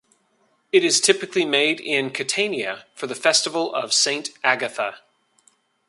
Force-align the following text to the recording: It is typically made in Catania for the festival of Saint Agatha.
It 0.71 0.83
is 0.83 0.99
typically 0.99 1.45
made 1.45 1.79
in 1.79 2.09
Catania 2.09 2.87
for 2.95 3.05
the 3.05 3.13
festival 3.13 3.71
of 3.71 3.93
Saint 3.93 4.29
Agatha. 4.43 4.97